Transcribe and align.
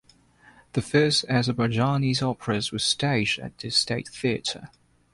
The 0.73 0.81
first 0.81 1.27
Azerbaijani 1.27 2.15
operas 2.23 2.71
were 2.71 2.79
staged 2.79 3.37
at 3.39 3.55
the 3.59 3.69
State 3.69 4.07
Theater. 4.09 4.71